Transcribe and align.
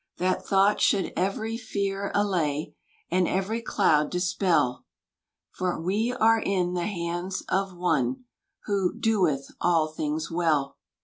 That 0.17 0.43
thought 0.43 0.81
should 0.81 1.13
every 1.15 1.57
fear 1.57 2.11
allay, 2.15 2.73
And 3.11 3.27
every 3.27 3.61
cloud 3.61 4.09
dispel; 4.09 4.83
For 5.51 5.79
we 5.79 6.11
are 6.11 6.39
in 6.39 6.73
the 6.73 6.87
hands 6.87 7.43
of 7.49 7.77
One 7.77 8.23
Who 8.65 8.95
"doeth 8.95 9.49
all 9.61 9.89
things 9.89 10.31
well." 10.31 10.77